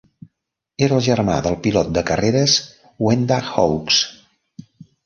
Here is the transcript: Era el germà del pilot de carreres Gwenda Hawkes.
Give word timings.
Era 0.85 0.97
el 0.99 1.03
germà 1.07 1.35
del 1.49 1.59
pilot 1.67 1.93
de 1.99 2.05
carreres 2.09 2.57
Gwenda 3.05 3.41
Hawkes. 3.53 4.05